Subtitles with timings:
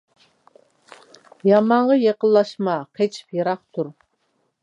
[1.49, 3.93] يامانغا يېقىنلاشما قېچىپ يىراق تۇر.